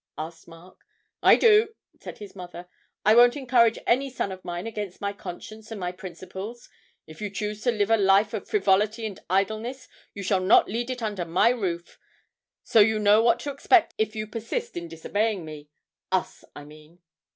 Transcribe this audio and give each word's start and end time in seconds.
asked 0.17 0.47
Mark. 0.47 0.83
'I 1.21 1.35
do,' 1.35 1.75
said 2.01 2.17
his 2.17 2.35
mother. 2.35 2.67
'I 3.05 3.13
won't 3.13 3.35
encourage 3.35 3.77
any 3.85 4.09
son 4.09 4.31
of 4.31 4.43
mine 4.43 4.65
against 4.65 4.99
my 4.99 5.13
conscience 5.13 5.69
and 5.69 5.79
my 5.79 5.91
principles. 5.91 6.67
If 7.05 7.21
you 7.21 7.29
choose 7.29 7.61
to 7.61 7.71
live 7.71 7.91
a 7.91 7.97
life 7.97 8.33
of 8.33 8.49
frivolity 8.49 9.05
and 9.05 9.19
idleness, 9.29 9.87
you 10.15 10.23
shall 10.23 10.41
not 10.41 10.67
lead 10.67 10.89
it 10.89 11.03
under 11.03 11.23
my 11.23 11.49
roof; 11.49 11.99
so 12.63 12.79
you 12.79 12.97
know 12.97 13.21
what 13.21 13.39
to 13.41 13.51
expect 13.51 13.93
if 13.99 14.15
you 14.15 14.25
persist 14.25 14.75
in 14.75 14.87
disobeying 14.87 15.45
me 15.45 15.69
us, 16.11 16.43
I 16.55 16.63
mean.' 16.63 16.97